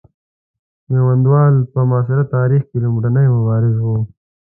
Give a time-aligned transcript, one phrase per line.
[0.91, 3.97] میوندوال په معاصر تاریخ کې لومړنی مبارز وو.